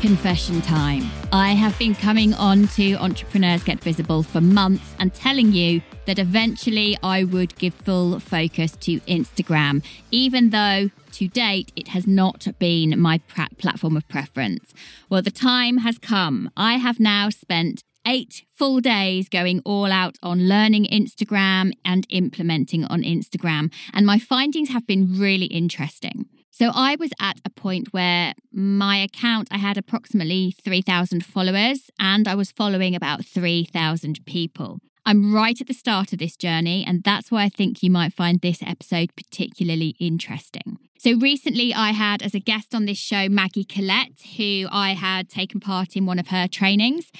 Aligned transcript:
Confession 0.00 0.62
time. 0.62 1.02
I 1.30 1.52
have 1.52 1.78
been 1.78 1.94
coming 1.94 2.32
on 2.32 2.68
to 2.68 2.94
Entrepreneurs 2.94 3.62
Get 3.62 3.80
Visible 3.80 4.22
for 4.22 4.40
months 4.40 4.94
and 4.98 5.12
telling 5.12 5.52
you 5.52 5.82
that 6.06 6.18
eventually 6.18 6.96
I 7.02 7.22
would 7.24 7.54
give 7.56 7.74
full 7.74 8.18
focus 8.18 8.72
to 8.80 9.00
Instagram, 9.00 9.84
even 10.10 10.50
though 10.50 10.88
to 11.12 11.28
date 11.28 11.70
it 11.76 11.88
has 11.88 12.06
not 12.06 12.46
been 12.58 12.98
my 12.98 13.18
platform 13.58 13.94
of 13.94 14.08
preference. 14.08 14.72
Well, 15.10 15.20
the 15.20 15.30
time 15.30 15.78
has 15.78 15.98
come. 15.98 16.50
I 16.56 16.78
have 16.78 16.98
now 16.98 17.28
spent 17.28 17.84
eight 18.06 18.46
full 18.54 18.80
days 18.80 19.28
going 19.28 19.60
all 19.66 19.92
out 19.92 20.16
on 20.22 20.48
learning 20.48 20.86
Instagram 20.86 21.72
and 21.84 22.06
implementing 22.08 22.86
on 22.86 23.02
Instagram, 23.02 23.70
and 23.92 24.06
my 24.06 24.18
findings 24.18 24.70
have 24.70 24.86
been 24.86 25.18
really 25.18 25.46
interesting. 25.46 26.24
So 26.50 26.72
I 26.74 26.96
was 26.96 27.10
at 27.20 27.38
a 27.44 27.50
point 27.50 27.92
where 27.92 28.34
my 28.52 28.98
account, 28.98 29.48
I 29.50 29.58
had 29.58 29.78
approximately 29.78 30.54
3,000 30.62 31.24
followers 31.24 31.90
and 31.98 32.26
I 32.26 32.34
was 32.34 32.50
following 32.50 32.94
about 32.94 33.24
3,000 33.24 34.24
people. 34.26 34.80
I'm 35.06 35.34
right 35.34 35.58
at 35.60 35.66
the 35.66 35.74
start 35.74 36.12
of 36.12 36.18
this 36.18 36.36
journey, 36.36 36.84
and 36.86 37.02
that's 37.02 37.30
why 37.30 37.44
I 37.44 37.48
think 37.48 37.82
you 37.82 37.90
might 37.90 38.12
find 38.12 38.40
this 38.40 38.62
episode 38.62 39.10
particularly 39.16 39.96
interesting. 39.98 40.78
So, 40.98 41.16
recently 41.16 41.72
I 41.72 41.92
had 41.92 42.22
as 42.22 42.34
a 42.34 42.38
guest 42.38 42.74
on 42.74 42.84
this 42.84 42.98
show 42.98 43.28
Maggie 43.28 43.64
Collette, 43.64 44.20
who 44.36 44.66
I 44.70 44.92
had 44.92 45.30
taken 45.30 45.58
part 45.58 45.96
in 45.96 46.04
one 46.04 46.18
of 46.18 46.28
her 46.28 46.46
trainings. 46.46 47.10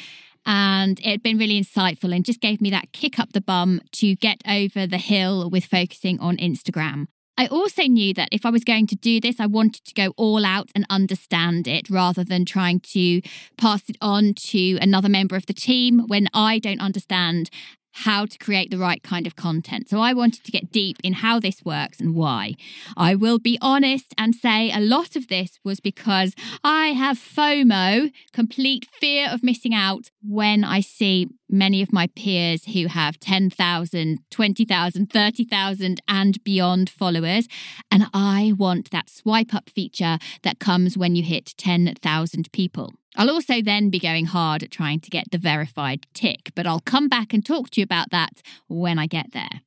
And 0.47 0.99
it 1.01 1.07
had 1.07 1.23
been 1.23 1.39
really 1.39 1.61
insightful 1.61 2.15
and 2.15 2.25
just 2.25 2.41
gave 2.41 2.61
me 2.61 2.71
that 2.71 2.93
kick 2.93 3.19
up 3.19 3.33
the 3.33 3.41
bum 3.43 3.81
to 3.93 4.15
get 4.17 4.41
over 4.49 4.87
the 4.87 4.99
hill 4.99 5.51
with 5.51 5.65
focusing 5.67 6.19
on 6.19 6.37
Instagram. 6.39 7.07
I 7.37 7.47
also 7.47 7.85
knew 7.85 8.13
that 8.15 8.29
if 8.33 8.45
I 8.45 8.51
was 8.51 8.65
going 8.65 8.87
to 8.89 8.97
do 8.97 9.21
this, 9.21 9.41
I 9.41 9.47
wanted 9.47 9.85
to 9.87 9.95
go 9.95 10.13
all 10.17 10.45
out 10.45 10.71
and 10.75 10.85
understand 10.91 11.67
it 11.67 11.89
rather 11.89 12.23
than 12.23 12.45
trying 12.45 12.81
to 12.81 13.23
pass 13.57 13.89
it 13.89 13.97
on 14.03 14.35
to 14.35 14.79
another 14.83 15.09
member 15.09 15.37
of 15.37 15.47
the 15.47 15.55
team 15.55 16.01
when 16.07 16.29
I 16.35 16.59
don't 16.59 16.81
understand 16.81 17.49
how 17.93 18.27
to 18.27 18.39
create 18.39 18.71
the 18.71 18.79
right 18.79 19.03
kind 19.03 19.27
of 19.27 19.37
content. 19.37 19.89
So 19.89 20.01
I 20.01 20.13
wanted 20.13 20.45
to 20.45 20.53
get 20.53 20.73
deep 20.73 20.97
in 21.03 21.15
how 21.15 21.41
this 21.41 21.65
works 21.65 22.01
and 22.01 22.15
why. 22.15 22.55
I 22.97 23.15
will 23.15 23.39
be 23.39 23.59
honest 23.61 24.15
and 24.17 24.35
say 24.35 24.71
a 24.71 24.81
lot 24.81 25.17
of 25.17 25.29
this 25.29 25.59
was 25.65 25.81
because 25.81 26.35
I 26.63 26.89
have 26.89 27.19
FOMO, 27.19 28.13
complete 28.33 28.87
fear 29.01 29.29
of 29.31 29.43
missing 29.43 29.75
out, 29.75 30.11
when 30.23 30.65
I 30.65 30.81
see 30.81 31.29
many 31.49 31.83
of 31.83 31.93
my 31.93 32.07
peers 32.09 32.67
who 32.67 32.87
have 32.87 33.19
10,000, 33.19 34.19
20,000, 34.31 35.13
30,000 35.13 36.01
and 36.07 36.45
beyond 36.45 36.89
followers. 36.89 37.49
And 37.91 38.07
I 38.15 38.53
want 38.57 38.91
that 38.91 39.11
swipe 39.11 39.55
up 39.55 39.69
feature 39.69 40.19
that 40.43 40.61
comes 40.61 40.97
when 40.97 41.17
you 41.17 41.23
hit 41.23 41.55
10,000 41.57 42.53
people. 42.53 42.93
I'll 43.17 43.31
also 43.31 43.61
then 43.61 43.91
be 43.91 43.99
going 43.99 44.27
hard 44.27 44.63
at 44.63 44.71
trying 44.71 45.01
to 45.01 45.11
get 45.11 45.31
the 45.31 45.39
verified 45.39 46.07
tick, 46.15 46.53
but 46.55 46.67
I'll 46.67 46.81
come 46.81 47.09
back 47.09 47.33
and 47.33 47.45
talk 47.45 47.71
to 47.71 47.81
you 47.81 47.85
about 47.85 48.11
that 48.11 48.43
when 48.69 48.99
I 48.99 49.07
get 49.07 49.33
there. 49.33 49.61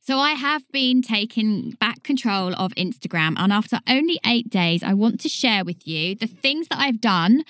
So, 0.00 0.18
I 0.18 0.32
have 0.32 0.62
been 0.72 1.02
taking 1.02 1.72
back 1.72 2.02
control 2.02 2.54
of 2.54 2.72
Instagram, 2.76 3.34
and 3.36 3.52
after 3.52 3.80
only 3.86 4.18
eight 4.24 4.48
days, 4.48 4.82
I 4.82 4.94
want 4.94 5.20
to 5.20 5.28
share 5.28 5.66
with 5.66 5.86
you 5.86 6.14
the 6.14 6.26
things 6.26 6.68
that 6.68 6.78
I've 6.78 7.00
done 7.00 7.42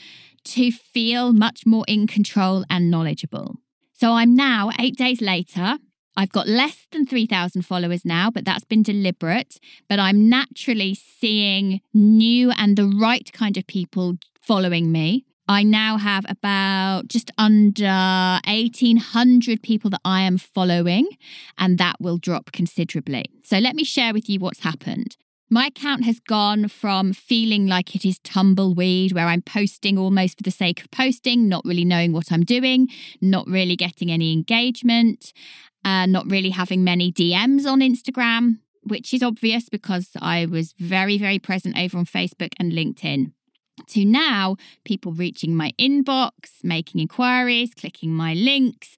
to 0.45 0.73
feel 0.73 1.33
much 1.33 1.65
more 1.65 1.85
in 1.87 2.09
control 2.09 2.65
and 2.69 2.91
knowledgeable. 2.91 3.59
So, 3.93 4.15
I'm 4.15 4.35
now 4.35 4.73
eight 4.79 4.97
days 4.97 5.21
later. 5.21 5.79
I've 6.17 6.33
got 6.33 6.49
less 6.49 6.89
than 6.91 7.07
3,000 7.07 7.63
followers 7.63 8.05
now, 8.05 8.29
but 8.29 8.45
that's 8.45 8.65
been 8.65 8.83
deliberate. 8.83 9.61
But 9.89 10.01
I'm 10.01 10.29
naturally 10.29 10.97
seeing 10.97 11.81
new 11.95 12.51
and 12.51 12.77
the 12.77 12.89
right 12.89 13.33
kind 13.33 13.57
of 13.57 13.69
people 13.69 14.17
following 14.41 14.91
me. 14.91 15.28
I 15.49 15.63
now 15.63 15.97
have 15.97 16.27
about 16.29 17.09
just 17.09 17.31
under 17.39 17.85
1,800 17.85 19.63
people 19.63 19.89
that 19.91 20.03
I 20.05 20.21
am 20.21 20.37
following, 20.37 21.09
and 21.57 21.79
that 21.79 21.97
will 22.01 22.19
drop 22.19 22.53
considerably. 22.53 23.25
So, 23.43 23.59
let 23.59 23.75
me 23.75 23.83
share 23.83 24.13
with 24.13 24.29
you 24.29 24.39
what's 24.39 24.61
happened. 24.61 25.17
My 25.51 25.69
account 25.69 26.05
has 26.05 26.21
gone 26.21 26.69
from 26.69 27.15
feeling 27.15 27.67
like 27.67 27.97
it 27.97 28.05
is 28.05 28.19
tumbleweed, 28.19 29.13
where 29.13 29.27
I'm 29.27 29.41
posting 29.41 29.97
almost 29.97 30.37
for 30.37 30.43
the 30.43 30.51
sake 30.51 30.83
of 30.83 30.91
posting, 30.91 31.49
not 31.49 31.65
really 31.65 31.87
knowing 31.87 32.13
what 32.13 32.31
I'm 32.31 32.45
doing, 32.45 32.89
not 33.23 33.47
really 33.47 33.75
getting 33.75 34.11
any 34.11 34.35
engagement, 34.35 35.33
uh, 35.83 36.05
not 36.05 36.31
really 36.31 36.51
having 36.51 36.85
many 36.85 37.11
DMs 37.11 37.65
on 37.65 37.81
Instagram, 37.81 38.59
which 38.83 39.15
is 39.15 39.23
obvious 39.23 39.71
because 39.71 40.11
I 40.21 40.45
was 40.45 40.75
very, 40.79 41.17
very 41.17 41.39
present 41.39 41.79
over 41.79 41.97
on 41.97 42.05
Facebook 42.05 42.53
and 42.59 42.71
LinkedIn 42.71 43.33
to 43.89 44.05
now 44.05 44.57
people 44.85 45.13
reaching 45.13 45.55
my 45.55 45.73
inbox, 45.79 46.63
making 46.63 47.01
inquiries, 47.01 47.75
clicking 47.75 48.13
my 48.13 48.35
links, 48.35 48.97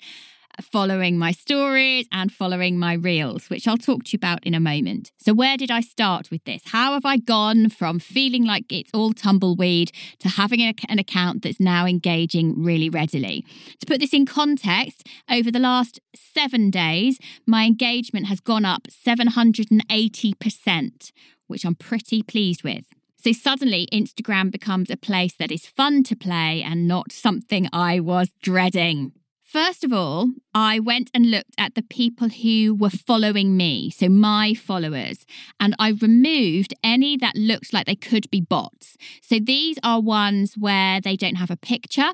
following 0.61 1.19
my 1.19 1.33
stories, 1.33 2.07
and 2.13 2.33
following 2.33 2.79
my 2.79 2.93
reels, 2.95 3.51
which 3.51 3.67
I'll 3.67 3.79
talk 3.79 4.05
to 4.05 4.13
you 4.13 4.17
about 4.17 4.45
in 4.45 4.55
a 4.55 4.61
moment. 4.61 5.11
So, 5.19 5.33
where 5.33 5.57
did 5.57 5.71
I 5.71 5.81
start 5.81 6.31
with 6.31 6.45
this? 6.45 6.63
How 6.67 6.93
have 6.93 7.05
I 7.05 7.17
gone 7.17 7.71
from 7.71 7.99
feeling 7.99 8.45
like 8.45 8.73
it's 8.73 8.91
all 8.93 9.13
tumbleweed 9.13 9.91
to 10.21 10.29
having 10.29 10.61
an 10.61 10.99
account 10.99 11.43
that's 11.43 11.61
now 11.61 11.87
engaging 11.87 12.63
really 12.63 12.91
readily? 12.91 13.45
To 13.81 13.87
put 13.87 14.01
this 14.01 14.13
in 14.13 14.27
context, 14.27 15.07
over 15.31 15.51
the 15.51 15.59
last 15.59 16.01
seven 16.15 16.71
days, 16.71 17.19
my 17.47 17.65
engagement 17.65 18.27
has 18.27 18.41
gone 18.41 18.65
up 18.65 18.89
780%, 18.89 21.13
which 21.47 21.65
I'm 21.65 21.75
pretty 21.75 22.23
pleased 22.23 22.63
with. 22.63 22.85
So 23.23 23.33
suddenly, 23.33 23.87
Instagram 23.93 24.51
becomes 24.51 24.89
a 24.89 24.97
place 24.97 25.35
that 25.35 25.53
is 25.53 25.67
fun 25.67 26.05
to 26.05 26.17
play 26.17 26.63
and 26.63 26.89
not 26.89 27.13
something 27.13 27.69
I 27.71 28.01
was 28.01 28.31
dreading. 28.41 29.13
First 29.51 29.83
of 29.83 29.93
all, 29.93 30.29
I 30.55 30.79
went 30.79 31.11
and 31.13 31.29
looked 31.29 31.57
at 31.59 31.75
the 31.75 31.83
people 31.83 32.29
who 32.29 32.73
were 32.73 32.89
following 32.89 33.57
me, 33.57 33.91
so 33.91 34.09
my 34.09 34.55
followers, 34.55 35.27
and 35.59 35.75
I 35.77 35.89
removed 35.89 36.73
any 36.85 37.17
that 37.17 37.35
looked 37.35 37.73
like 37.73 37.87
they 37.87 37.97
could 37.97 38.31
be 38.31 38.41
bots. 38.41 38.97
So 39.21 39.41
these 39.41 39.77
are 39.83 40.01
ones 40.01 40.55
where 40.57 41.01
they 41.01 41.17
don't 41.17 41.35
have 41.35 41.51
a 41.51 41.57
picture 41.57 42.13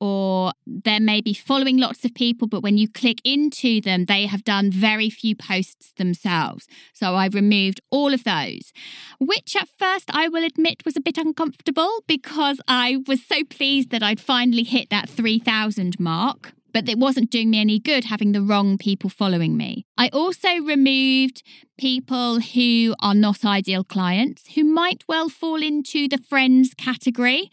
or 0.00 0.54
they're 0.66 0.98
maybe 0.98 1.34
following 1.34 1.76
lots 1.76 2.06
of 2.06 2.14
people, 2.14 2.48
but 2.48 2.62
when 2.62 2.78
you 2.78 2.88
click 2.88 3.20
into 3.22 3.82
them, 3.82 4.06
they 4.06 4.24
have 4.24 4.42
done 4.42 4.70
very 4.70 5.10
few 5.10 5.36
posts 5.36 5.92
themselves. 5.98 6.66
So 6.94 7.16
I 7.16 7.26
removed 7.26 7.82
all 7.90 8.14
of 8.14 8.24
those, 8.24 8.72
which 9.20 9.54
at 9.56 9.68
first 9.78 10.08
I 10.14 10.28
will 10.28 10.42
admit 10.42 10.86
was 10.86 10.96
a 10.96 11.02
bit 11.02 11.18
uncomfortable 11.18 12.02
because 12.06 12.62
I 12.66 13.02
was 13.06 13.22
so 13.22 13.44
pleased 13.44 13.90
that 13.90 14.02
I'd 14.02 14.20
finally 14.20 14.62
hit 14.62 14.88
that 14.88 15.10
3,000 15.10 16.00
mark 16.00 16.54
but 16.72 16.88
it 16.88 16.98
wasn't 16.98 17.30
doing 17.30 17.50
me 17.50 17.60
any 17.60 17.78
good 17.78 18.04
having 18.04 18.32
the 18.32 18.42
wrong 18.42 18.78
people 18.78 19.10
following 19.10 19.56
me. 19.56 19.84
I 19.96 20.08
also 20.08 20.56
removed 20.62 21.42
people 21.78 22.40
who 22.40 22.94
are 23.00 23.14
not 23.14 23.44
ideal 23.44 23.84
clients, 23.84 24.54
who 24.54 24.64
might 24.64 25.04
well 25.08 25.28
fall 25.28 25.62
into 25.62 26.08
the 26.08 26.18
friends 26.18 26.74
category. 26.74 27.50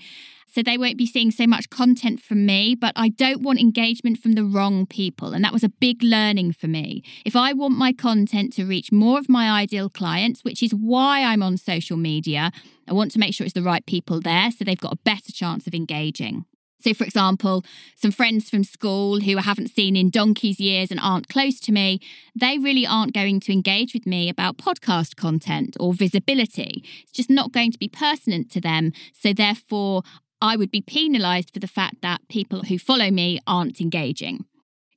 So 0.47 0.63
they 0.63 0.77
won't 0.77 0.97
be 0.97 1.05
seeing 1.05 1.31
so 1.31 1.45
much 1.45 1.69
content 1.69 2.21
from 2.21 2.45
me, 2.45 2.75
but 2.75 2.93
I 2.95 3.09
don't 3.09 3.41
want 3.41 3.59
engagement 3.59 4.19
from 4.19 4.33
the 4.33 4.45
wrong 4.45 4.85
people. 4.85 5.33
And 5.33 5.43
that 5.43 5.51
was 5.51 5.65
a 5.65 5.69
big 5.69 6.01
learning 6.01 6.53
for 6.53 6.67
me. 6.67 7.03
If 7.25 7.35
I 7.35 7.51
want 7.51 7.75
my 7.75 7.91
content 7.91 8.53
to 8.53 8.63
reach 8.63 8.89
more 8.89 9.19
of 9.19 9.27
my 9.27 9.49
ideal 9.49 9.89
clients, 9.89 10.45
which 10.45 10.63
is 10.63 10.71
why 10.71 11.23
I'm 11.23 11.43
on 11.43 11.57
social 11.57 11.97
media, 11.97 12.53
I 12.87 12.93
want 12.93 13.11
to 13.11 13.19
make 13.19 13.33
sure 13.33 13.43
it's 13.43 13.53
the 13.53 13.61
right 13.61 13.85
people 13.85 14.21
there 14.21 14.49
so 14.49 14.63
they've 14.63 14.79
got 14.79 14.93
a 14.93 14.99
better 15.03 15.33
chance 15.33 15.67
of 15.67 15.73
engaging. 15.73 16.45
So, 16.85 16.93
for 16.93 17.03
example, 17.03 17.65
some 17.95 18.11
friends 18.11 18.47
from 18.47 18.63
school 18.63 19.21
who 19.21 19.39
I 19.39 19.41
haven't 19.41 19.69
seen 19.69 19.95
in 19.95 20.11
donkey's 20.11 20.59
years 20.59 20.91
and 20.91 20.99
aren't 20.99 21.27
close 21.27 21.59
to 21.61 21.71
me, 21.71 21.99
they 22.39 22.59
really 22.59 22.85
aren't 22.85 23.11
going 23.11 23.39
to 23.39 23.51
engage 23.51 23.95
with 23.95 24.05
me 24.05 24.29
about 24.29 24.57
podcast 24.57 25.15
content 25.15 25.75
or 25.79 25.95
visibility. 25.95 26.83
It's 27.01 27.11
just 27.11 27.31
not 27.31 27.51
going 27.51 27.71
to 27.71 27.79
be 27.79 27.87
pertinent 27.87 28.51
to 28.51 28.61
them. 28.61 28.93
So, 29.19 29.33
therefore, 29.33 30.03
I 30.39 30.57
would 30.57 30.69
be 30.69 30.81
penalised 30.81 31.51
for 31.51 31.59
the 31.59 31.67
fact 31.67 32.03
that 32.03 32.21
people 32.29 32.61
who 32.65 32.77
follow 32.77 33.09
me 33.09 33.39
aren't 33.47 33.81
engaging. 33.81 34.45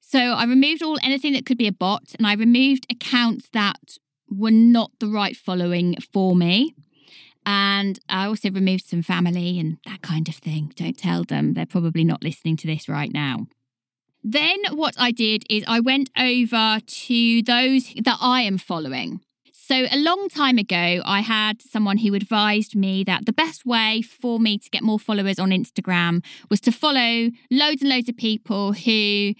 So, 0.02 0.18
I 0.18 0.44
removed 0.44 0.82
all 0.82 0.98
anything 1.02 1.32
that 1.32 1.46
could 1.46 1.56
be 1.56 1.68
a 1.68 1.72
bot 1.72 2.14
and 2.18 2.26
I 2.26 2.34
removed 2.34 2.86
accounts 2.90 3.48
that 3.54 3.96
were 4.30 4.50
not 4.50 4.90
the 5.00 5.08
right 5.08 5.34
following 5.34 5.96
for 6.12 6.36
me. 6.36 6.74
And 7.48 7.98
I 8.10 8.26
also 8.26 8.50
removed 8.50 8.84
some 8.84 9.00
family 9.00 9.58
and 9.58 9.78
that 9.86 10.02
kind 10.02 10.28
of 10.28 10.34
thing. 10.34 10.70
Don't 10.76 10.98
tell 10.98 11.24
them. 11.24 11.54
They're 11.54 11.64
probably 11.64 12.04
not 12.04 12.22
listening 12.22 12.58
to 12.58 12.66
this 12.66 12.90
right 12.90 13.10
now. 13.10 13.46
Then 14.22 14.58
what 14.72 14.94
I 14.98 15.12
did 15.12 15.44
is 15.48 15.64
I 15.66 15.80
went 15.80 16.10
over 16.18 16.80
to 16.86 17.42
those 17.42 17.94
that 18.04 18.18
I 18.20 18.42
am 18.42 18.58
following. 18.58 19.22
So, 19.54 19.86
a 19.90 19.96
long 19.96 20.28
time 20.28 20.58
ago, 20.58 21.00
I 21.06 21.20
had 21.20 21.62
someone 21.62 21.98
who 21.98 22.12
advised 22.14 22.76
me 22.76 23.02
that 23.04 23.24
the 23.24 23.32
best 23.32 23.64
way 23.64 24.02
for 24.02 24.38
me 24.38 24.58
to 24.58 24.68
get 24.68 24.82
more 24.82 24.98
followers 24.98 25.38
on 25.38 25.48
Instagram 25.48 26.22
was 26.50 26.60
to 26.62 26.72
follow 26.72 27.30
loads 27.50 27.80
and 27.80 27.88
loads 27.88 28.10
of 28.10 28.16
people 28.18 28.74
who 28.74 29.32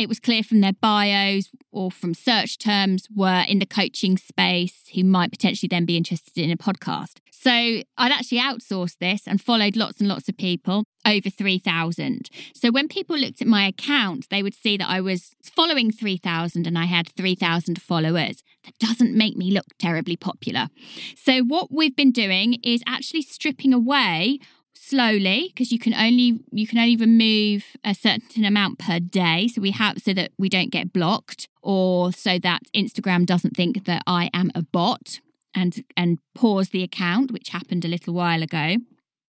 it 0.00 0.08
was 0.08 0.18
clear 0.18 0.42
from 0.42 0.60
their 0.60 0.72
bios 0.72 1.50
or 1.70 1.90
from 1.90 2.14
search 2.14 2.58
terms 2.58 3.06
were 3.14 3.44
in 3.46 3.58
the 3.58 3.66
coaching 3.66 4.16
space 4.16 4.88
who 4.94 5.04
might 5.04 5.30
potentially 5.30 5.68
then 5.68 5.84
be 5.84 5.96
interested 5.96 6.38
in 6.38 6.50
a 6.50 6.56
podcast. 6.56 7.18
So 7.30 7.50
I'd 7.50 7.84
actually 7.98 8.38
outsourced 8.38 8.98
this 8.98 9.26
and 9.26 9.40
followed 9.40 9.76
lots 9.76 10.00
and 10.00 10.08
lots 10.08 10.28
of 10.28 10.36
people, 10.36 10.84
over 11.06 11.30
3,000. 11.30 12.28
So 12.54 12.70
when 12.70 12.88
people 12.88 13.16
looked 13.16 13.40
at 13.40 13.48
my 13.48 13.66
account, 13.66 14.26
they 14.30 14.42
would 14.42 14.54
see 14.54 14.76
that 14.76 14.88
I 14.88 15.00
was 15.00 15.34
following 15.42 15.90
3,000 15.90 16.66
and 16.66 16.78
I 16.78 16.84
had 16.84 17.08
3,000 17.08 17.80
followers. 17.80 18.42
That 18.64 18.78
doesn't 18.78 19.16
make 19.16 19.36
me 19.36 19.50
look 19.50 19.66
terribly 19.78 20.16
popular. 20.16 20.68
So 21.16 21.40
what 21.40 21.68
we've 21.70 21.96
been 21.96 22.12
doing 22.12 22.58
is 22.62 22.82
actually 22.86 23.22
stripping 23.22 23.72
away 23.72 24.38
slowly 24.80 25.48
because 25.48 25.70
you 25.70 25.78
can 25.78 25.92
only 25.94 26.40
you 26.50 26.66
can 26.66 26.78
only 26.78 26.96
remove 26.96 27.64
a 27.84 27.94
certain 27.94 28.44
amount 28.44 28.78
per 28.78 28.98
day. 28.98 29.46
So 29.48 29.60
we 29.60 29.72
have 29.72 29.98
so 29.98 30.14
that 30.14 30.32
we 30.38 30.48
don't 30.48 30.70
get 30.70 30.92
blocked 30.92 31.48
or 31.62 32.12
so 32.12 32.38
that 32.38 32.62
Instagram 32.74 33.26
doesn't 33.26 33.56
think 33.56 33.84
that 33.84 34.02
I 34.06 34.30
am 34.32 34.50
a 34.54 34.62
bot 34.62 35.20
and 35.54 35.84
and 35.96 36.18
pause 36.34 36.70
the 36.70 36.82
account 36.82 37.30
which 37.30 37.50
happened 37.50 37.84
a 37.84 37.88
little 37.88 38.14
while 38.14 38.42
ago. 38.42 38.76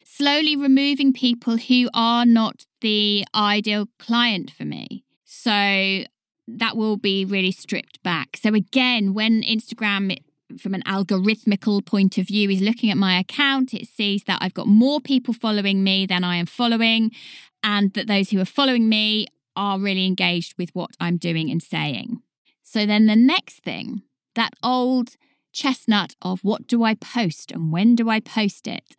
Slowly 0.05 0.55
removing 0.55 1.13
people 1.13 1.57
who 1.57 1.89
are 1.93 2.25
not 2.25 2.65
the 2.81 3.25
ideal 3.33 3.87
client 3.97 4.51
for 4.51 4.65
me. 4.65 5.03
So 5.25 6.03
that 6.47 6.75
will 6.75 6.97
be 6.97 7.25
really 7.25 7.51
stripped 7.51 8.03
back. 8.03 8.37
So 8.37 8.53
again 8.53 9.13
when 9.13 9.41
Instagram 9.41 10.15
from 10.59 10.73
an 10.73 10.83
algorithmical 10.83 11.85
point 11.85 12.17
of 12.17 12.27
view 12.27 12.49
is 12.49 12.61
looking 12.61 12.89
at 12.89 12.97
my 12.97 13.19
account. 13.19 13.73
It 13.73 13.87
sees 13.87 14.23
that 14.25 14.39
I've 14.41 14.53
got 14.53 14.67
more 14.67 14.99
people 14.99 15.33
following 15.33 15.83
me 15.83 16.05
than 16.05 16.23
I 16.23 16.37
am 16.37 16.45
following, 16.45 17.11
and 17.63 17.93
that 17.93 18.07
those 18.07 18.31
who 18.31 18.39
are 18.39 18.45
following 18.45 18.89
me 18.89 19.27
are 19.55 19.79
really 19.79 20.05
engaged 20.05 20.55
with 20.57 20.69
what 20.73 20.91
I'm 20.99 21.17
doing 21.17 21.49
and 21.51 21.61
saying. 21.61 22.21
So 22.63 22.85
then 22.85 23.05
the 23.05 23.15
next 23.15 23.63
thing, 23.63 24.01
that 24.35 24.53
old 24.63 25.17
chestnut 25.53 26.15
of 26.21 26.39
what 26.41 26.67
do 26.67 26.83
I 26.83 26.95
post 26.95 27.51
and 27.51 27.71
when 27.71 27.95
do 27.95 28.09
I 28.09 28.19
post 28.19 28.67
it? 28.67 28.95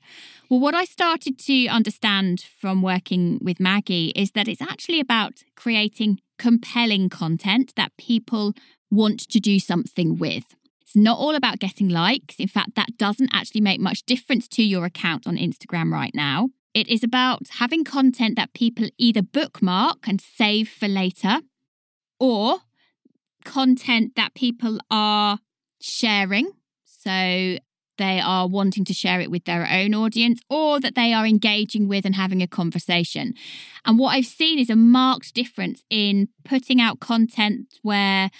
Well, 0.49 0.61
what 0.61 0.75
I 0.75 0.85
started 0.85 1.39
to 1.41 1.67
understand 1.69 2.45
from 2.59 2.83
working 2.83 3.39
with 3.43 3.59
Maggie 3.59 4.13
is 4.15 4.33
that 4.33 4.49
it's 4.49 4.61
actually 4.61 5.01
about 5.01 5.43
creating 5.57 6.21
compelling 6.39 7.09
content 7.09 7.73
that 7.77 7.97
people 7.97 8.53
want 8.91 9.21
to 9.31 9.41
do 9.41 9.59
something 9.59 10.19
with. 10.19 10.55
It's 10.93 11.03
not 11.03 11.19
all 11.19 11.35
about 11.35 11.59
getting 11.59 11.89
likes. 11.89 12.35
In 12.39 12.49
fact, 12.49 12.75
that 12.75 12.99
doesn't 12.99 13.31
actually 13.33 13.63
make 13.63 13.81
much 13.81 14.03
difference 14.03 14.47
to 14.49 14.63
your 14.63 14.85
account 14.85 15.27
on 15.27 15.39
Instagram 15.39 15.91
right 15.91 16.15
now. 16.15 16.51
It 16.75 16.87
is 16.87 17.03
about 17.03 17.49
having 17.61 17.83
content 17.83 18.37
that 18.37 18.53
people 18.53 18.91
either 18.99 19.23
bookmark 19.23 20.07
and 20.07 20.21
save 20.21 20.69
for 20.69 20.89
later 20.89 21.41
or 22.21 22.59
content 23.47 24.17
that 24.17 24.35
people 24.35 24.81
are 24.91 25.39
sharing. 25.81 26.51
So 26.85 27.57
they 27.97 28.21
are 28.21 28.47
wanting 28.47 28.85
to 28.85 28.93
share 28.93 29.23
it 29.23 29.31
with 29.31 29.47
their 29.47 29.67
own 29.67 29.95
audience 29.95 30.43
or 30.51 30.79
that 30.79 30.95
they 30.95 31.15
are 31.15 31.25
engaging 31.25 31.89
with 31.89 32.05
and 32.05 32.17
having 32.17 32.43
a 32.43 32.47
conversation. 32.47 33.33
And 33.87 33.99
what 33.99 34.11
I've 34.11 34.27
seen 34.27 34.59
is 34.59 34.69
a 34.69 34.77
marked 34.77 35.33
difference 35.33 35.85
in 35.89 36.29
putting 36.45 36.83
out 36.83 37.01
content 37.01 37.79
where 37.81 38.31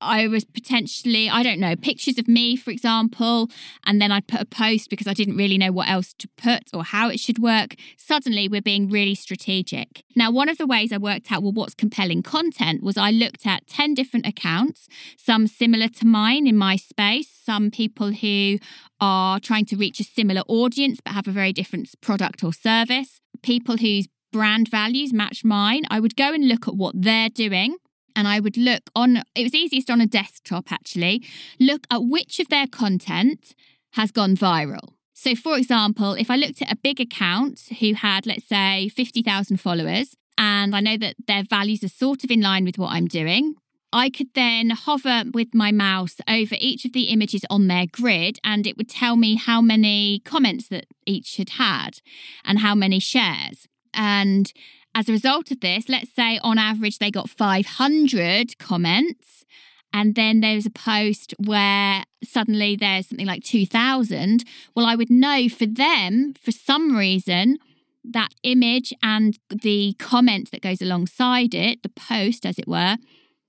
I 0.00 0.26
was 0.26 0.44
potentially, 0.44 1.28
I 1.28 1.42
don't 1.42 1.60
know, 1.60 1.76
pictures 1.76 2.18
of 2.18 2.28
me, 2.28 2.56
for 2.56 2.70
example, 2.70 3.48
and 3.84 4.00
then 4.00 4.12
I'd 4.12 4.26
put 4.26 4.40
a 4.40 4.44
post 4.44 4.90
because 4.90 5.06
I 5.06 5.14
didn't 5.14 5.36
really 5.36 5.58
know 5.58 5.72
what 5.72 5.88
else 5.88 6.14
to 6.18 6.28
put 6.36 6.64
or 6.72 6.84
how 6.84 7.08
it 7.08 7.20
should 7.20 7.38
work. 7.38 7.74
Suddenly, 7.96 8.48
we're 8.48 8.62
being 8.62 8.88
really 8.88 9.14
strategic. 9.14 10.02
Now, 10.16 10.30
one 10.30 10.48
of 10.48 10.58
the 10.58 10.66
ways 10.66 10.92
I 10.92 10.98
worked 10.98 11.30
out, 11.30 11.42
well, 11.42 11.52
what's 11.52 11.74
compelling 11.74 12.22
content 12.22 12.82
was 12.82 12.96
I 12.96 13.10
looked 13.10 13.46
at 13.46 13.66
10 13.66 13.94
different 13.94 14.26
accounts, 14.26 14.88
some 15.16 15.46
similar 15.46 15.88
to 15.88 16.06
mine 16.06 16.46
in 16.46 16.56
my 16.56 16.76
space, 16.76 17.28
some 17.28 17.70
people 17.70 18.12
who 18.12 18.58
are 19.00 19.40
trying 19.40 19.64
to 19.66 19.76
reach 19.76 20.00
a 20.00 20.04
similar 20.04 20.42
audience 20.48 21.00
but 21.04 21.14
have 21.14 21.28
a 21.28 21.32
very 21.32 21.52
different 21.52 21.88
product 22.00 22.44
or 22.44 22.52
service, 22.52 23.20
people 23.42 23.78
whose 23.78 24.06
brand 24.32 24.68
values 24.68 25.12
match 25.12 25.44
mine. 25.44 25.84
I 25.90 26.00
would 26.00 26.16
go 26.16 26.32
and 26.32 26.46
look 26.46 26.68
at 26.68 26.76
what 26.76 26.94
they're 26.96 27.28
doing 27.28 27.76
and 28.14 28.28
I 28.28 28.40
would 28.40 28.56
look 28.56 28.90
on, 28.94 29.22
it 29.34 29.42
was 29.42 29.54
easiest 29.54 29.90
on 29.90 30.00
a 30.00 30.06
desktop 30.06 30.70
actually, 30.72 31.22
look 31.58 31.86
at 31.90 32.04
which 32.04 32.38
of 32.40 32.48
their 32.48 32.66
content 32.66 33.54
has 33.92 34.10
gone 34.10 34.36
viral. 34.36 34.94
So, 35.14 35.34
for 35.34 35.56
example, 35.56 36.14
if 36.14 36.30
I 36.30 36.36
looked 36.36 36.62
at 36.62 36.72
a 36.72 36.76
big 36.76 37.00
account 37.00 37.60
who 37.80 37.92
had, 37.94 38.26
let's 38.26 38.46
say, 38.46 38.88
50,000 38.88 39.58
followers, 39.58 40.14
and 40.38 40.74
I 40.74 40.80
know 40.80 40.96
that 40.96 41.16
their 41.26 41.42
values 41.42 41.84
are 41.84 41.88
sort 41.88 42.24
of 42.24 42.30
in 42.30 42.40
line 42.40 42.64
with 42.64 42.78
what 42.78 42.92
I'm 42.92 43.06
doing, 43.06 43.54
I 43.92 44.08
could 44.08 44.28
then 44.34 44.70
hover 44.70 45.24
with 45.34 45.48
my 45.52 45.72
mouse 45.72 46.16
over 46.28 46.54
each 46.58 46.84
of 46.84 46.92
the 46.92 47.04
images 47.04 47.44
on 47.50 47.66
their 47.66 47.86
grid, 47.90 48.38
and 48.44 48.66
it 48.66 48.76
would 48.76 48.88
tell 48.88 49.16
me 49.16 49.34
how 49.34 49.60
many 49.60 50.20
comments 50.24 50.68
that 50.68 50.86
each 51.06 51.36
had 51.36 51.50
had 51.50 51.98
and 52.44 52.60
how 52.60 52.74
many 52.74 53.00
shares. 53.00 53.66
And 53.92 54.52
as 54.94 55.08
a 55.08 55.12
result 55.12 55.50
of 55.50 55.60
this, 55.60 55.88
let's 55.88 56.12
say 56.14 56.38
on 56.42 56.58
average 56.58 56.98
they 56.98 57.10
got 57.10 57.30
500 57.30 58.58
comments, 58.58 59.44
and 59.92 60.14
then 60.14 60.40
there's 60.40 60.66
a 60.66 60.70
post 60.70 61.34
where 61.38 62.04
suddenly 62.22 62.76
there's 62.76 63.08
something 63.08 63.26
like 63.26 63.42
2,000. 63.42 64.44
Well, 64.74 64.86
I 64.86 64.94
would 64.94 65.10
know 65.10 65.48
for 65.48 65.66
them, 65.66 66.34
for 66.40 66.52
some 66.52 66.96
reason, 66.96 67.58
that 68.04 68.30
image 68.42 68.92
and 69.02 69.38
the 69.50 69.94
comment 69.98 70.50
that 70.52 70.62
goes 70.62 70.80
alongside 70.80 71.54
it, 71.54 71.82
the 71.82 71.88
post, 71.88 72.46
as 72.46 72.58
it 72.58 72.68
were, 72.68 72.96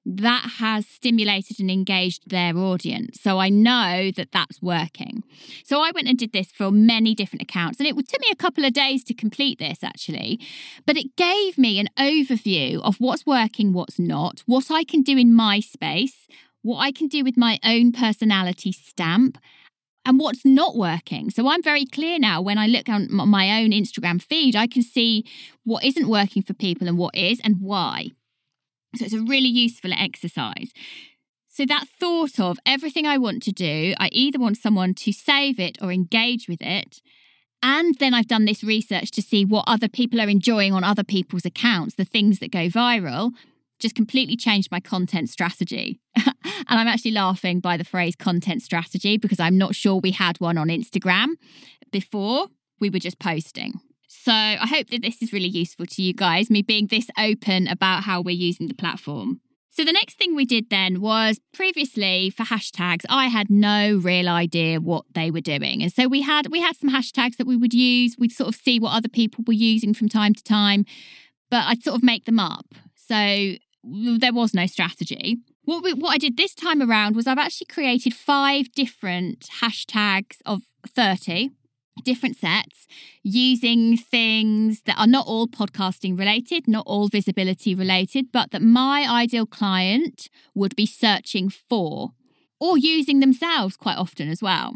that 0.05 0.53
has 0.57 0.87
stimulated 0.87 1.59
and 1.59 1.69
engaged 1.69 2.29
their 2.29 2.57
audience. 2.57 3.19
So 3.21 3.37
I 3.37 3.49
know 3.49 4.11
that 4.15 4.31
that's 4.31 4.61
working. 4.61 5.23
So 5.63 5.81
I 5.81 5.91
went 5.93 6.07
and 6.07 6.17
did 6.17 6.33
this 6.33 6.51
for 6.51 6.71
many 6.71 7.13
different 7.13 7.43
accounts, 7.43 7.79
and 7.79 7.87
it 7.87 7.95
took 7.95 8.21
me 8.21 8.27
a 8.31 8.35
couple 8.35 8.65
of 8.65 8.73
days 8.73 9.03
to 9.05 9.13
complete 9.13 9.59
this 9.59 9.83
actually. 9.83 10.39
But 10.85 10.97
it 10.97 11.15
gave 11.15 11.57
me 11.57 11.79
an 11.79 11.89
overview 11.99 12.81
of 12.81 12.97
what's 12.97 13.25
working, 13.25 13.73
what's 13.73 13.99
not, 13.99 14.43
what 14.45 14.71
I 14.71 14.83
can 14.83 15.03
do 15.03 15.17
in 15.17 15.33
my 15.33 15.59
space, 15.59 16.27
what 16.63 16.79
I 16.79 16.91
can 16.91 17.07
do 17.07 17.23
with 17.23 17.37
my 17.37 17.59
own 17.63 17.91
personality 17.91 18.71
stamp. 18.71 19.37
And 20.03 20.19
what's 20.19 20.43
not 20.43 20.75
working. 20.75 21.29
So 21.29 21.47
I'm 21.47 21.61
very 21.61 21.85
clear 21.85 22.17
now 22.17 22.41
when 22.41 22.57
I 22.57 22.65
look 22.65 22.89
on 22.89 23.07
my 23.11 23.61
own 23.61 23.69
Instagram 23.69 24.19
feed, 24.19 24.55
I 24.55 24.65
can 24.65 24.81
see 24.81 25.23
what 25.63 25.83
isn't 25.83 26.09
working 26.09 26.41
for 26.41 26.55
people 26.55 26.87
and 26.87 26.97
what 26.97 27.15
is 27.15 27.39
and 27.43 27.57
why. 27.61 28.07
So 28.95 29.05
it's 29.05 29.13
a 29.13 29.21
really 29.21 29.47
useful 29.47 29.91
exercise. 29.93 30.71
So 31.47 31.65
that 31.65 31.87
thought 31.99 32.39
of 32.39 32.59
everything 32.65 33.05
I 33.05 33.17
want 33.17 33.43
to 33.43 33.51
do, 33.51 33.93
I 33.99 34.09
either 34.11 34.39
want 34.39 34.57
someone 34.57 34.93
to 34.95 35.11
save 35.11 35.59
it 35.59 35.77
or 35.81 35.91
engage 35.91 36.47
with 36.47 36.61
it. 36.61 37.01
And 37.63 37.95
then 37.99 38.13
I've 38.13 38.27
done 38.27 38.45
this 38.45 38.63
research 38.63 39.11
to 39.11 39.21
see 39.21 39.45
what 39.45 39.65
other 39.67 39.87
people 39.87 40.19
are 40.21 40.29
enjoying 40.29 40.73
on 40.73 40.83
other 40.83 41.03
people's 41.03 41.45
accounts, 41.45 41.95
the 41.95 42.05
things 42.05 42.39
that 42.39 42.51
go 42.51 42.67
viral, 42.67 43.31
just 43.79 43.95
completely 43.95 44.35
changed 44.35 44.71
my 44.71 44.79
content 44.79 45.29
strategy. 45.29 45.99
and 46.15 46.33
I'm 46.69 46.87
actually 46.87 47.11
laughing 47.11 47.59
by 47.59 47.77
the 47.77 47.83
phrase 47.83 48.15
content 48.15 48.61
strategy 48.61 49.17
because 49.17 49.39
I'm 49.39 49.57
not 49.57 49.75
sure 49.75 49.97
we 49.97 50.11
had 50.11 50.39
one 50.39 50.57
on 50.57 50.69
Instagram 50.69 51.33
before. 51.91 52.47
We 52.79 52.89
were 52.89 52.99
just 52.99 53.19
posting. 53.19 53.79
So 54.23 54.31
I 54.31 54.67
hope 54.67 54.91
that 54.91 55.01
this 55.01 55.19
is 55.23 55.33
really 55.33 55.47
useful 55.47 55.87
to 55.87 56.01
you 56.03 56.13
guys, 56.13 56.51
me 56.51 56.61
being 56.61 56.85
this 56.85 57.07
open 57.17 57.67
about 57.67 58.03
how 58.03 58.21
we're 58.21 58.35
using 58.35 58.67
the 58.67 58.75
platform. 58.75 59.41
So 59.71 59.83
the 59.83 59.91
next 59.91 60.19
thing 60.19 60.35
we 60.35 60.45
did 60.45 60.69
then 60.69 61.01
was 61.01 61.39
previously 61.55 62.29
for 62.29 62.43
hashtags, 62.43 63.03
I 63.09 63.29
had 63.29 63.49
no 63.49 63.97
real 63.97 64.29
idea 64.29 64.79
what 64.79 65.05
they 65.15 65.31
were 65.31 65.41
doing. 65.41 65.81
And 65.81 65.91
so 65.91 66.07
we 66.07 66.21
had 66.21 66.51
we 66.51 66.61
had 66.61 66.75
some 66.75 66.91
hashtags 66.91 67.37
that 67.37 67.47
we 67.47 67.57
would 67.57 67.73
use. 67.73 68.15
We'd 68.19 68.31
sort 68.31 68.49
of 68.49 68.55
see 68.61 68.79
what 68.79 68.91
other 68.91 69.09
people 69.09 69.43
were 69.47 69.53
using 69.53 69.95
from 69.95 70.07
time 70.07 70.35
to 70.35 70.43
time, 70.43 70.85
but 71.49 71.63
I'd 71.65 71.81
sort 71.81 71.95
of 71.95 72.03
make 72.03 72.25
them 72.25 72.39
up. 72.39 72.75
So 72.93 73.55
there 73.83 74.33
was 74.33 74.53
no 74.53 74.67
strategy. 74.67 75.39
What 75.63 75.83
we, 75.83 75.93
what 75.93 76.13
I 76.13 76.19
did 76.19 76.37
this 76.37 76.53
time 76.53 76.83
around 76.83 77.15
was 77.15 77.25
I've 77.25 77.39
actually 77.39 77.67
created 77.71 78.13
five 78.13 78.71
different 78.73 79.47
hashtags 79.61 80.37
of 80.45 80.61
30 80.87 81.49
different 82.03 82.37
sets 82.37 82.87
using 83.23 83.97
things 83.97 84.81
that 84.83 84.97
are 84.97 85.07
not 85.07 85.27
all 85.27 85.47
podcasting 85.47 86.17
related, 86.17 86.67
not 86.67 86.83
all 86.87 87.07
visibility 87.07 87.75
related, 87.75 88.31
but 88.31 88.51
that 88.51 88.61
my 88.61 89.05
ideal 89.09 89.45
client 89.45 90.29
would 90.55 90.75
be 90.75 90.85
searching 90.85 91.49
for. 91.49 92.11
Or 92.61 92.77
using 92.77 93.19
themselves 93.19 93.75
quite 93.75 93.97
often 93.97 94.29
as 94.29 94.41
well. 94.41 94.75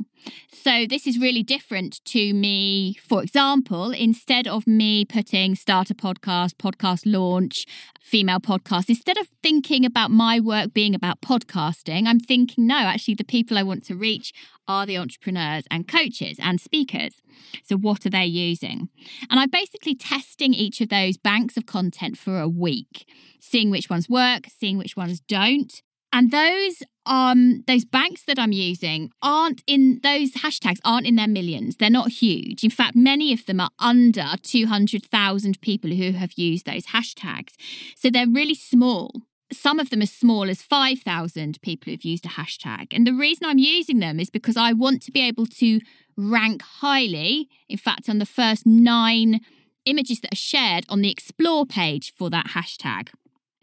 So, 0.52 0.88
this 0.90 1.06
is 1.06 1.20
really 1.20 1.44
different 1.44 2.04
to 2.06 2.34
me. 2.34 2.96
For 2.96 3.22
example, 3.22 3.92
instead 3.92 4.48
of 4.48 4.66
me 4.66 5.06
putting 5.06 5.54
start 5.54 5.92
a 5.92 5.94
podcast, 5.94 6.56
podcast 6.56 7.04
launch, 7.06 7.68
female 8.02 8.40
podcast, 8.40 8.90
instead 8.90 9.20
of 9.20 9.28
thinking 9.44 9.86
about 9.86 10.10
my 10.10 10.40
work 10.40 10.74
being 10.74 10.96
about 10.96 11.22
podcasting, 11.22 12.08
I'm 12.08 12.20
thinking, 12.20 12.66
no, 12.66 12.76
actually, 12.76 13.14
the 13.14 13.24
people 13.24 13.56
I 13.56 13.64
want 13.64 13.86
to 13.86 13.96
reach 13.96 14.34
are 14.68 14.88
the 14.88 14.98
entrepreneurs 14.98 15.66
and 15.70 15.88
coaches 15.88 16.38
and 16.42 16.60
speakers. 16.60 17.22
So, 17.64 17.78
what 17.78 18.04
are 18.08 18.10
they 18.10 18.26
using? 18.26 18.90
And 19.30 19.40
I'm 19.40 19.52
basically 19.52 19.94
testing 19.94 20.56
each 20.56 20.82
of 20.82 20.90
those 20.90 21.18
banks 21.18 21.56
of 21.56 21.68
content 21.68 22.18
for 22.18 22.40
a 22.40 22.50
week, 22.50 23.08
seeing 23.40 23.70
which 23.70 23.92
ones 23.92 24.10
work, 24.10 24.48
seeing 24.58 24.80
which 24.80 24.98
ones 24.98 25.20
don't. 25.20 25.84
And 26.16 26.32
those 26.32 26.82
um 27.06 27.66
those 27.68 27.84
banks 27.84 28.24
that 28.24 28.40
I'm 28.40 28.54
using 28.54 29.12
aren't 29.22 29.62
in 29.68 30.00
those 30.02 30.32
hashtags 30.32 30.80
aren't 30.86 31.06
in 31.06 31.18
their 31.18 31.28
millions. 31.28 31.76
They're 31.76 31.90
not 31.90 32.10
huge. 32.24 32.64
In 32.64 32.70
fact, 32.70 32.96
many 32.96 33.34
of 33.34 33.46
them 33.46 33.60
are 33.60 33.72
under 33.80 34.28
200,000 34.42 35.60
people 35.60 35.92
who 35.92 36.14
have 36.14 36.32
used 36.38 36.66
those 36.66 36.86
hashtags. 36.88 37.56
So 37.98 38.10
they're 38.10 38.30
really 38.30 38.56
small. 38.56 39.12
Some 39.52 39.78
of 39.78 39.90
them 39.90 40.02
as 40.02 40.10
small 40.10 40.50
as 40.50 40.62
5,000 40.62 41.62
people 41.62 41.92
who've 41.92 42.06
used 42.06 42.26
a 42.26 42.30
hashtag. 42.30 42.88
And 42.94 43.06
the 43.06 43.14
reason 43.14 43.46
I'm 43.46 43.60
using 43.60 44.00
them 44.00 44.18
is 44.18 44.30
because 44.30 44.56
I 44.56 44.72
want 44.72 45.04
to 45.04 45.12
be 45.12 45.22
able 45.22 45.46
to 45.48 45.82
rank 46.18 46.62
highly, 46.62 47.50
in 47.68 47.78
fact, 47.78 48.08
on 48.08 48.20
the 48.20 48.26
first 48.26 48.66
nine 48.66 49.42
images 49.86 50.22
that 50.22 50.32
are 50.32 50.48
shared 50.54 50.86
on 50.88 51.02
the 51.02 51.12
explore 51.12 51.66
page 51.66 52.14
for 52.16 52.30
that 52.30 52.48
hashtag. 52.56 53.10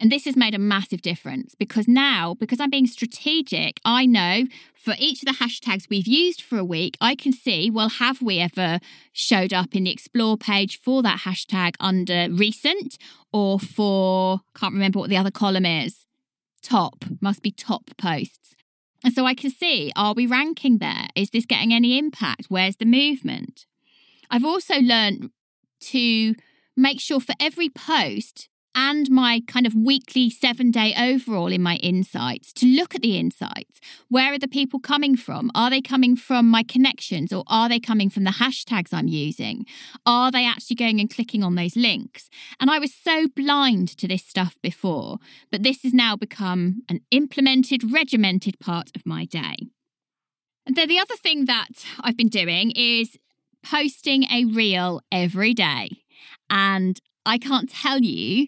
And 0.03 0.11
this 0.11 0.25
has 0.25 0.35
made 0.35 0.53
a 0.53 0.59
massive 0.59 1.01
difference 1.01 1.55
because 1.55 1.87
now, 1.87 2.33
because 2.33 2.59
I'm 2.59 2.69
being 2.69 2.87
strategic, 2.87 3.79
I 3.85 4.05
know 4.05 4.43
for 4.75 4.95
each 4.99 5.23
of 5.23 5.27
the 5.27 5.41
hashtags 5.41 5.89
we've 5.89 6.05
used 6.05 6.41
for 6.41 6.57
a 6.57 6.65
week, 6.65 6.97
I 6.99 7.15
can 7.15 7.31
see, 7.31 7.71
well, 7.71 7.87
have 7.87 8.21
we 8.21 8.39
ever 8.39 8.81
showed 9.13 9.53
up 9.53 9.73
in 9.77 9.85
the 9.85 9.91
explore 9.91 10.35
page 10.35 10.77
for 10.77 11.01
that 11.03 11.21
hashtag 11.21 11.75
under 11.79 12.27
recent 12.29 12.97
or 13.31 13.61
for, 13.61 14.41
can't 14.53 14.73
remember 14.73 14.99
what 14.99 15.09
the 15.09 15.15
other 15.15 15.31
column 15.31 15.65
is, 15.65 16.05
top, 16.61 17.05
must 17.21 17.41
be 17.41 17.51
top 17.51 17.91
posts. 17.97 18.57
And 19.05 19.13
so 19.13 19.25
I 19.25 19.33
can 19.33 19.51
see, 19.51 19.93
are 19.95 20.13
we 20.13 20.27
ranking 20.27 20.79
there? 20.79 21.07
Is 21.15 21.29
this 21.29 21.45
getting 21.45 21.73
any 21.73 21.97
impact? 21.97 22.47
Where's 22.49 22.75
the 22.75 22.85
movement? 22.85 23.65
I've 24.29 24.43
also 24.43 24.81
learned 24.81 25.29
to 25.79 26.35
make 26.75 26.99
sure 26.99 27.21
for 27.21 27.35
every 27.39 27.69
post 27.69 28.49
and 28.75 29.09
my 29.09 29.41
kind 29.47 29.65
of 29.65 29.75
weekly 29.75 30.29
seven 30.29 30.71
day 30.71 30.93
overall 30.97 31.51
in 31.51 31.61
my 31.61 31.75
insights 31.77 32.51
to 32.53 32.65
look 32.65 32.95
at 32.95 33.01
the 33.01 33.17
insights. 33.17 33.79
Where 34.09 34.33
are 34.33 34.39
the 34.39 34.47
people 34.47 34.79
coming 34.79 35.15
from? 35.15 35.51
Are 35.55 35.69
they 35.69 35.81
coming 35.81 36.15
from 36.15 36.49
my 36.49 36.63
connections 36.63 37.31
or 37.31 37.43
are 37.47 37.69
they 37.69 37.79
coming 37.79 38.09
from 38.09 38.23
the 38.23 38.31
hashtags 38.31 38.93
I'm 38.93 39.07
using? 39.07 39.65
Are 40.05 40.31
they 40.31 40.45
actually 40.45 40.75
going 40.75 40.99
and 40.99 41.09
clicking 41.09 41.43
on 41.43 41.55
those 41.55 41.75
links? 41.75 42.29
And 42.59 42.69
I 42.69 42.79
was 42.79 42.93
so 42.93 43.27
blind 43.27 43.89
to 43.97 44.07
this 44.07 44.25
stuff 44.25 44.57
before, 44.61 45.17
but 45.51 45.63
this 45.63 45.83
has 45.83 45.93
now 45.93 46.15
become 46.15 46.83
an 46.89 47.01
implemented, 47.11 47.91
regimented 47.91 48.59
part 48.59 48.89
of 48.95 49.05
my 49.05 49.25
day. 49.25 49.55
And 50.65 50.75
then 50.75 50.87
the 50.87 50.99
other 50.99 51.15
thing 51.15 51.45
that 51.45 51.85
I've 51.99 52.17
been 52.17 52.29
doing 52.29 52.71
is 52.71 53.17
posting 53.63 54.23
a 54.25 54.45
reel 54.45 55.01
every 55.11 55.53
day. 55.53 55.89
And 56.49 56.99
I 57.25 57.37
can't 57.37 57.69
tell 57.69 57.99
you 57.99 58.47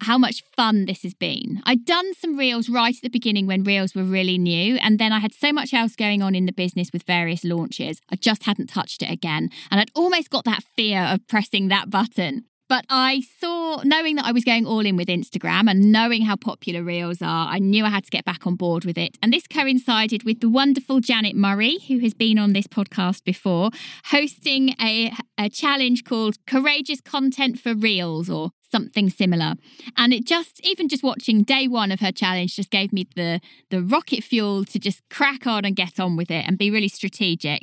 how 0.00 0.18
much 0.18 0.42
fun 0.56 0.86
this 0.86 1.02
has 1.02 1.14
been. 1.14 1.62
I'd 1.64 1.84
done 1.84 2.14
some 2.14 2.36
reels 2.36 2.68
right 2.68 2.94
at 2.94 3.02
the 3.02 3.08
beginning 3.08 3.46
when 3.46 3.64
reels 3.64 3.94
were 3.94 4.04
really 4.04 4.38
new, 4.38 4.76
and 4.76 4.98
then 4.98 5.12
I 5.12 5.18
had 5.18 5.32
so 5.32 5.52
much 5.52 5.72
else 5.72 5.96
going 5.96 6.22
on 6.22 6.34
in 6.34 6.46
the 6.46 6.52
business 6.52 6.90
with 6.92 7.04
various 7.04 7.44
launches. 7.44 8.00
I 8.10 8.16
just 8.16 8.44
hadn't 8.44 8.68
touched 8.68 9.02
it 9.02 9.10
again, 9.10 9.50
and 9.70 9.80
I'd 9.80 9.90
almost 9.94 10.30
got 10.30 10.44
that 10.44 10.64
fear 10.76 11.00
of 11.00 11.26
pressing 11.28 11.68
that 11.68 11.90
button. 11.90 12.44
But 12.66 12.86
I 12.88 13.22
saw, 13.40 13.82
knowing 13.84 14.16
that 14.16 14.24
I 14.24 14.32
was 14.32 14.42
going 14.42 14.64
all 14.64 14.86
in 14.86 14.96
with 14.96 15.08
Instagram 15.08 15.70
and 15.70 15.92
knowing 15.92 16.22
how 16.22 16.36
popular 16.36 16.82
Reels 16.82 17.20
are, 17.20 17.48
I 17.48 17.58
knew 17.58 17.84
I 17.84 17.90
had 17.90 18.04
to 18.04 18.10
get 18.10 18.24
back 18.24 18.46
on 18.46 18.56
board 18.56 18.86
with 18.86 18.96
it. 18.96 19.18
And 19.22 19.32
this 19.32 19.46
coincided 19.46 20.22
with 20.24 20.40
the 20.40 20.48
wonderful 20.48 21.00
Janet 21.00 21.36
Murray, 21.36 21.78
who 21.88 21.98
has 21.98 22.14
been 22.14 22.38
on 22.38 22.54
this 22.54 22.66
podcast 22.66 23.22
before, 23.22 23.70
hosting 24.06 24.70
a, 24.80 25.12
a 25.36 25.50
challenge 25.50 26.04
called 26.04 26.36
Courageous 26.46 27.02
Content 27.02 27.58
for 27.60 27.74
Reels 27.74 28.30
or 28.30 28.50
something 28.74 29.08
similar. 29.08 29.54
And 29.96 30.12
it 30.12 30.24
just, 30.26 30.60
even 30.66 30.88
just 30.88 31.04
watching 31.04 31.44
day 31.44 31.68
one 31.68 31.92
of 31.92 32.00
her 32.00 32.10
challenge, 32.10 32.56
just 32.56 32.70
gave 32.70 32.92
me 32.92 33.06
the 33.14 33.40
the 33.70 33.80
rocket 33.82 34.24
fuel 34.24 34.64
to 34.72 34.78
just 34.80 35.00
crack 35.16 35.46
on 35.46 35.64
and 35.64 35.76
get 35.76 36.00
on 36.00 36.16
with 36.16 36.30
it 36.38 36.44
and 36.46 36.58
be 36.58 36.70
really 36.76 36.88
strategic. 36.88 37.62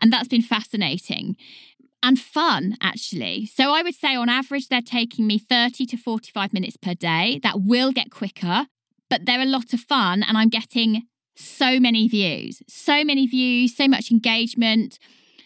And 0.00 0.10
that's 0.10 0.28
been 0.28 0.46
fascinating 0.56 1.36
and 2.02 2.18
fun, 2.18 2.76
actually. 2.80 3.46
So 3.46 3.64
I 3.72 3.82
would 3.82 3.94
say 3.94 4.14
on 4.14 4.28
average, 4.28 4.68
they're 4.68 4.80
taking 4.98 5.26
me 5.26 5.38
30 5.38 5.84
to 5.86 5.96
45 5.96 6.52
minutes 6.52 6.76
per 6.76 6.94
day. 6.94 7.40
That 7.42 7.60
will 7.72 7.92
get 7.92 8.10
quicker, 8.10 8.66
but 9.10 9.26
they're 9.26 9.42
a 9.42 9.54
lot 9.58 9.74
of 9.74 9.80
fun. 9.80 10.22
And 10.22 10.38
I'm 10.38 10.48
getting 10.48 11.02
so 11.36 11.78
many 11.78 12.08
views, 12.08 12.62
so 12.68 13.04
many 13.04 13.26
views, 13.26 13.76
so 13.76 13.88
much 13.88 14.10
engagement. 14.10 14.98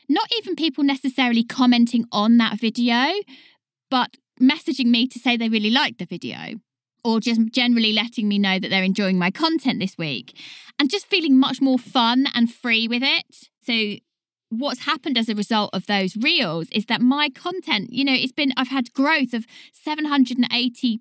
Not 0.08 0.28
even 0.38 0.54
people 0.54 0.84
necessarily 0.84 1.44
commenting 1.44 2.04
on 2.12 2.36
that 2.38 2.60
video, 2.60 3.04
but 3.90 4.16
messaging 4.40 4.86
me 4.86 5.06
to 5.08 5.18
say 5.18 5.36
they 5.36 5.48
really 5.48 5.70
liked 5.70 5.98
the 5.98 6.06
video 6.06 6.60
or 7.04 7.20
just 7.20 7.40
generally 7.52 7.92
letting 7.92 8.28
me 8.28 8.38
know 8.38 8.58
that 8.58 8.68
they're 8.68 8.82
enjoying 8.82 9.18
my 9.18 9.30
content 9.30 9.80
this 9.80 9.96
week 9.96 10.36
and 10.78 10.90
just 10.90 11.06
feeling 11.06 11.38
much 11.38 11.60
more 11.60 11.78
fun 11.78 12.26
and 12.34 12.52
free 12.52 12.88
with 12.88 13.02
it. 13.02 13.48
So 13.62 13.96
what's 14.50 14.80
happened 14.80 15.16
as 15.16 15.28
a 15.28 15.34
result 15.34 15.70
of 15.72 15.86
those 15.86 16.16
reels 16.16 16.68
is 16.72 16.86
that 16.86 17.00
my 17.00 17.30
content, 17.30 17.92
you 17.92 18.04
know, 18.04 18.12
it's 18.12 18.32
been, 18.32 18.52
I've 18.56 18.68
had 18.68 18.92
growth 18.92 19.32
of 19.32 19.46
780% 19.86 20.98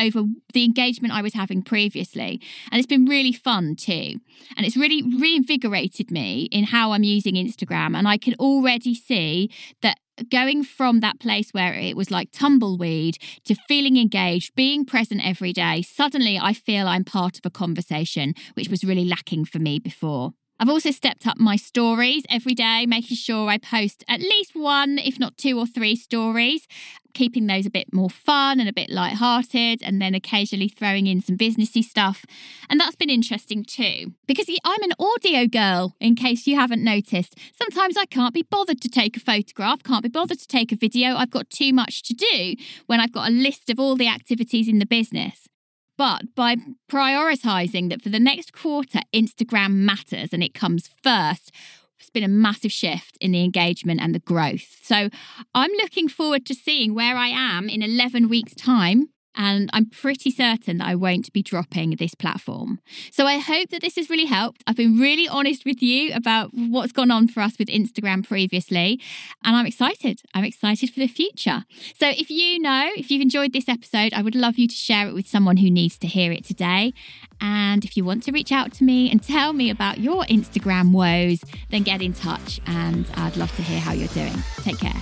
over 0.00 0.24
the 0.54 0.64
engagement 0.64 1.14
I 1.14 1.22
was 1.22 1.34
having 1.34 1.62
previously. 1.62 2.40
And 2.72 2.78
it's 2.78 2.86
been 2.86 3.04
really 3.04 3.32
fun 3.32 3.76
too. 3.76 4.20
And 4.56 4.66
it's 4.66 4.76
really 4.76 5.02
reinvigorated 5.02 6.10
me 6.10 6.48
in 6.50 6.64
how 6.64 6.92
I'm 6.92 7.04
using 7.04 7.34
Instagram. 7.34 7.94
And 7.94 8.08
I 8.08 8.16
can 8.16 8.34
already 8.34 8.94
see 8.94 9.50
that 9.82 9.98
going 10.30 10.64
from 10.64 11.00
that 11.00 11.20
place 11.20 11.50
where 11.50 11.74
it 11.74 11.96
was 11.96 12.10
like 12.10 12.30
tumbleweed 12.32 13.18
to 13.44 13.54
feeling 13.68 13.96
engaged, 13.96 14.54
being 14.54 14.84
present 14.84 15.26
every 15.26 15.52
day, 15.52 15.82
suddenly 15.82 16.38
I 16.38 16.52
feel 16.52 16.88
I'm 16.88 17.04
part 17.04 17.38
of 17.38 17.46
a 17.46 17.50
conversation, 17.50 18.34
which 18.54 18.68
was 18.68 18.84
really 18.84 19.04
lacking 19.04 19.44
for 19.44 19.58
me 19.58 19.78
before. 19.78 20.32
I've 20.58 20.70
also 20.70 20.90
stepped 20.90 21.26
up 21.26 21.38
my 21.38 21.56
stories 21.56 22.24
every 22.30 22.54
day, 22.54 22.86
making 22.86 23.18
sure 23.18 23.48
I 23.48 23.58
post 23.58 24.04
at 24.08 24.20
least 24.20 24.52
one, 24.54 24.98
if 24.98 25.18
not 25.18 25.36
two 25.36 25.58
or 25.58 25.66
three 25.66 25.94
stories, 25.94 26.66
keeping 27.12 27.46
those 27.46 27.66
a 27.66 27.70
bit 27.70 27.92
more 27.92 28.08
fun 28.08 28.58
and 28.58 28.68
a 28.68 28.72
bit 28.72 28.88
light-hearted, 28.88 29.82
and 29.82 30.00
then 30.00 30.14
occasionally 30.14 30.68
throwing 30.68 31.06
in 31.06 31.20
some 31.20 31.36
businessy 31.36 31.82
stuff. 31.82 32.24
And 32.70 32.80
that's 32.80 32.96
been 32.96 33.10
interesting 33.10 33.64
too, 33.64 34.12
because 34.26 34.48
I'm 34.64 34.82
an 34.82 34.92
audio 34.98 35.46
girl, 35.46 35.94
in 36.00 36.14
case 36.14 36.46
you 36.46 36.56
haven't 36.56 36.82
noticed. 36.82 37.38
Sometimes 37.52 37.96
I 37.98 38.06
can't 38.06 38.34
be 38.34 38.42
bothered 38.42 38.80
to 38.80 38.88
take 38.88 39.16
a 39.16 39.20
photograph, 39.20 39.82
can't 39.82 40.02
be 40.02 40.08
bothered 40.08 40.38
to 40.38 40.48
take 40.48 40.72
a 40.72 40.76
video. 40.76 41.16
I've 41.16 41.30
got 41.30 41.50
too 41.50 41.74
much 41.74 42.02
to 42.04 42.14
do 42.14 42.54
when 42.86 43.00
I've 43.00 43.12
got 43.12 43.28
a 43.28 43.32
list 43.32 43.68
of 43.68 43.78
all 43.78 43.94
the 43.94 44.08
activities 44.08 44.68
in 44.68 44.78
the 44.78 44.86
business. 44.86 45.48
But 45.96 46.34
by 46.34 46.56
prioritizing 46.90 47.88
that 47.90 48.02
for 48.02 48.10
the 48.10 48.20
next 48.20 48.52
quarter, 48.52 49.00
Instagram 49.14 49.72
matters 49.72 50.32
and 50.32 50.42
it 50.42 50.54
comes 50.54 50.90
first, 51.02 51.50
it's 51.98 52.10
been 52.10 52.22
a 52.22 52.28
massive 52.28 52.72
shift 52.72 53.16
in 53.20 53.32
the 53.32 53.42
engagement 53.42 54.00
and 54.00 54.14
the 54.14 54.20
growth. 54.20 54.78
So 54.82 55.08
I'm 55.54 55.70
looking 55.72 56.08
forward 56.08 56.44
to 56.46 56.54
seeing 56.54 56.94
where 56.94 57.16
I 57.16 57.28
am 57.28 57.68
in 57.68 57.82
11 57.82 58.28
weeks' 58.28 58.54
time 58.54 59.08
and 59.36 59.70
I'm 59.72 59.86
pretty 59.86 60.30
certain 60.30 60.78
that 60.78 60.88
I 60.88 60.94
won't 60.94 61.32
be 61.32 61.42
dropping 61.42 61.96
this 61.96 62.14
platform. 62.14 62.80
So 63.10 63.26
I 63.26 63.38
hope 63.38 63.70
that 63.70 63.82
this 63.82 63.96
has 63.96 64.10
really 64.10 64.24
helped. 64.24 64.64
I've 64.66 64.76
been 64.76 64.98
really 64.98 65.28
honest 65.28 65.64
with 65.64 65.82
you 65.82 66.14
about 66.14 66.50
what's 66.54 66.92
gone 66.92 67.10
on 67.10 67.28
for 67.28 67.40
us 67.40 67.58
with 67.58 67.68
Instagram 67.68 68.26
previously, 68.26 69.00
and 69.44 69.56
I'm 69.56 69.66
excited. 69.66 70.22
I'm 70.34 70.44
excited 70.44 70.90
for 70.90 71.00
the 71.00 71.06
future. 71.06 71.64
So 71.94 72.08
if 72.08 72.30
you 72.30 72.58
know, 72.58 72.90
if 72.96 73.10
you've 73.10 73.22
enjoyed 73.22 73.52
this 73.52 73.68
episode, 73.68 74.14
I 74.14 74.22
would 74.22 74.34
love 74.34 74.58
you 74.58 74.68
to 74.68 74.74
share 74.74 75.08
it 75.08 75.14
with 75.14 75.28
someone 75.28 75.58
who 75.58 75.70
needs 75.70 75.98
to 75.98 76.06
hear 76.06 76.32
it 76.32 76.44
today. 76.44 76.92
And 77.40 77.84
if 77.84 77.96
you 77.96 78.04
want 78.04 78.22
to 78.24 78.32
reach 78.32 78.52
out 78.52 78.72
to 78.74 78.84
me 78.84 79.10
and 79.10 79.22
tell 79.22 79.52
me 79.52 79.70
about 79.70 79.98
your 79.98 80.24
Instagram 80.24 80.92
woes, 80.92 81.40
then 81.70 81.82
get 81.82 82.00
in 82.00 82.12
touch 82.12 82.60
and 82.66 83.06
I'd 83.14 83.36
love 83.36 83.54
to 83.56 83.62
hear 83.62 83.80
how 83.80 83.92
you're 83.92 84.08
doing. 84.08 84.34
Take 84.62 84.78
care. 84.78 85.00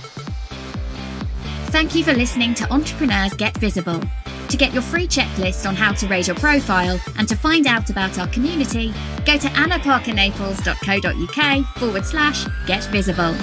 Thank 1.71 1.95
you 1.95 2.03
for 2.03 2.13
listening 2.13 2.53
to 2.55 2.71
Entrepreneurs 2.71 3.33
Get 3.33 3.57
Visible. 3.57 4.01
To 4.49 4.57
get 4.57 4.73
your 4.73 4.83
free 4.83 5.07
checklist 5.07 5.67
on 5.67 5.75
how 5.75 5.91
to 5.93 6.07
raise 6.07 6.27
your 6.27 6.37
profile 6.37 6.99
and 7.17 7.27
to 7.27 7.35
find 7.35 7.65
out 7.67 7.89
about 7.89 8.19
our 8.19 8.27
community, 8.27 8.93
go 9.25 9.37
to 9.37 9.47
annaparkernaples.co.uk 9.47 11.77
forward 11.77 12.05
slash 12.05 12.45
get 12.67 12.83
visible. 12.85 13.35